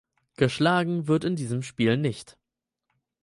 [0.35, 2.39] Geschlagen wird in diesem Spiel nicht.